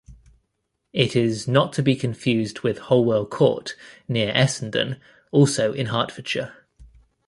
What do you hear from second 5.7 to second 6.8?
in Hertfordshire.